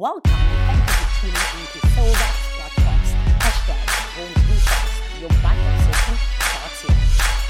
[0.00, 1.36] Welcome thank you for tuning.
[3.44, 4.40] Hashtag Fast.
[5.20, 5.60] Your bike
[5.92, 6.96] session starts here.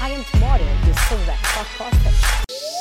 [0.01, 1.39] I am Tamara, your Silverback
[1.77, 2.80] Podcast.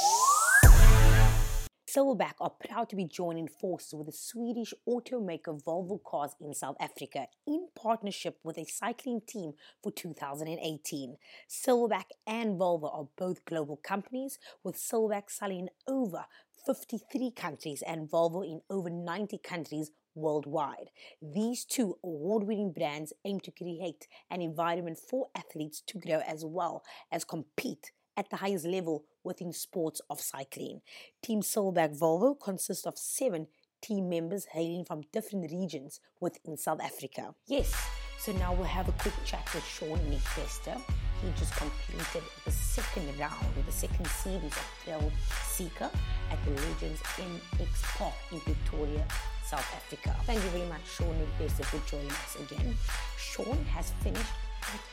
[1.91, 6.77] Silverback are proud to be joining forces with the Swedish automaker Volvo Cars in South
[6.79, 11.17] Africa in partnership with a cycling team for 2018.
[11.49, 16.27] Silverback and Volvo are both global companies, with Silverback selling over
[16.65, 20.91] 53 countries and Volvo in over 90 countries worldwide.
[21.21, 26.45] These two award winning brands aim to create an environment for athletes to grow as
[26.45, 30.83] well as compete at the highest level within sports of cycling.
[31.23, 33.47] Team Silverback Volvo consists of seven
[33.81, 37.35] team members hailing from different regions within South Africa.
[37.47, 37.73] Yes,
[38.19, 40.77] so now we'll have a quick chat with Sean Nick Bester.
[41.23, 45.13] He just completed the second round, the second series of Trail
[45.47, 45.91] Seeker
[46.31, 49.07] at the Legends MX Park in Pretoria,
[49.47, 50.15] South Africa.
[50.25, 52.77] Thank you very much, Sean Nick Bester, for joining us again.
[53.17, 54.33] Sean has finished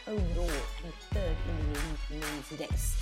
[0.08, 0.50] overall
[0.84, 2.98] and third in the men's race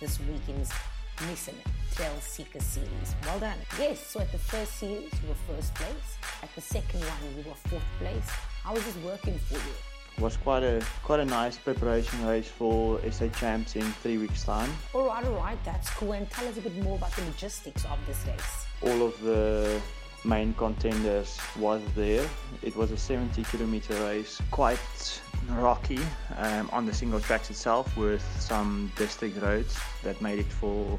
[0.00, 0.72] this weekend's
[1.18, 1.54] Nissan
[1.94, 3.14] Trail Seeker series.
[3.26, 3.58] Well done.
[3.78, 6.18] Yes, so at the first series, you were first place.
[6.42, 8.28] At the second one, you were fourth place.
[8.64, 9.74] How is this working for you?
[10.16, 14.44] It was quite a quite a nice preparation race for SA Champs in three weeks'
[14.44, 14.70] time.
[14.94, 16.12] All right, all right, that's cool.
[16.12, 18.66] And tell us a bit more about the logistics of this race.
[18.82, 19.80] All of the
[20.24, 22.26] main contenders was there.
[22.62, 24.78] It was a 70 kilometer race, quite
[25.56, 26.00] rocky
[26.36, 30.98] um, on the single tracks itself with some district roads that made it for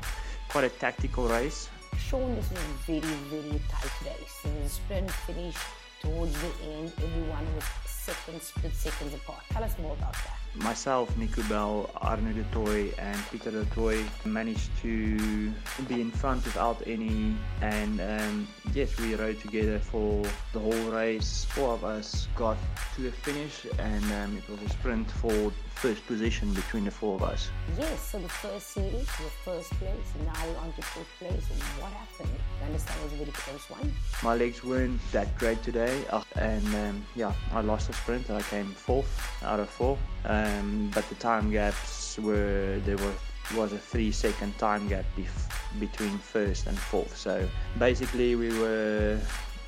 [0.50, 1.70] quite a tactical race.
[1.98, 4.40] Sean, this was a very, very tight race.
[4.44, 5.56] The sprint finish
[6.02, 9.44] towards the end, everyone was seconds, split seconds apart.
[9.50, 10.38] Tell us more about that.
[10.56, 15.52] Myself, Nico Bell, Arno du Toit, and Pieter du Toit managed to
[15.88, 17.36] be in front without any.
[17.62, 21.46] And um, yes, we rode together for the whole race.
[21.46, 22.58] Four of us got
[22.96, 27.16] to the finish, and um, it was a sprint for first position between the four
[27.16, 27.50] of us.
[27.78, 29.92] Yes, so the first series, the first place,
[30.26, 31.44] now we're on to fourth place.
[31.80, 32.38] What happened?
[32.62, 33.94] I understand it was a very close one.
[34.24, 38.30] My legs weren't that great today, uh, and um, yeah, I lost the sprint.
[38.30, 39.12] I came fourth
[39.44, 43.14] out of four, um, but the time gaps were there were
[43.54, 47.16] was a three second time gap bef- between first and fourth.
[47.16, 47.48] So
[47.80, 49.20] basically, we were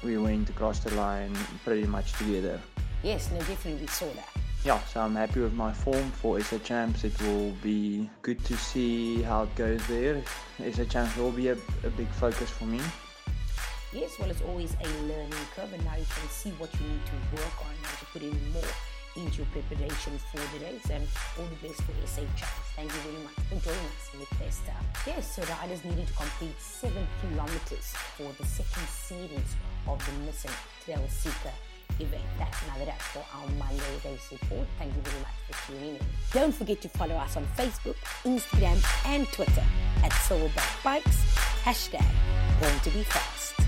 [0.03, 2.59] we went across the line pretty much together.
[3.03, 4.29] Yes, no, definitely we saw that
[4.65, 7.03] yeah, so I'm happy with my form for SA Champs.
[7.03, 10.23] It will be good to see how it goes there.
[10.71, 12.79] SA Champs will be a, a big focus for me.
[13.91, 17.05] Yes, well, it's always a learning curve, and now you can see what you need
[17.05, 18.63] to work on and to put in more
[19.15, 20.89] into preparation for the race.
[20.89, 21.07] And
[21.39, 22.69] all the best for SA Champs.
[22.75, 24.73] Thank you very much for joining us, Nick Bester.
[25.05, 29.49] Yes, so riders needed to complete seven kilometers for the second series
[29.87, 30.53] of the Nissan
[30.85, 31.53] Trail Seeker
[31.99, 32.23] event.
[32.39, 34.67] That's another wrap for our Monday race report.
[34.79, 36.01] Thank you very much for tuning in.
[36.31, 39.63] Don't forget to follow us on Facebook, Instagram, and Twitter
[40.03, 41.35] at Silverback Bikes.
[41.63, 42.05] Hashtag
[42.59, 43.62] going to be Fast.